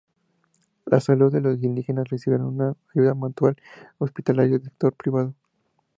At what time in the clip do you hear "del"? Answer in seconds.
4.57-4.63